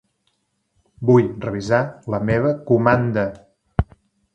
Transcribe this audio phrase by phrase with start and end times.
[1.11, 1.83] Vull revisar
[2.15, 3.31] la meva comanda.